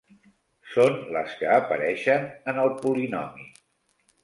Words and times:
Són 0.75 0.97
les 1.17 1.35
que 1.41 1.51
apareixen 1.57 2.27
en 2.55 2.65
el 2.65 2.75
polinomi. 2.81 3.49